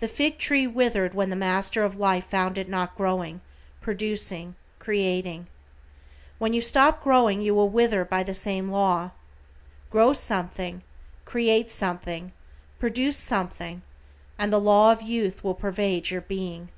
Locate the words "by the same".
8.02-8.70